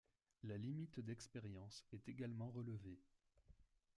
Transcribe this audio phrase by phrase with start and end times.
[0.43, 2.97] La limite d'expérience est également relevée.